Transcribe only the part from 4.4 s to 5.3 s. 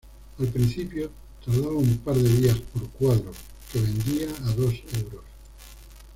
a dos euros.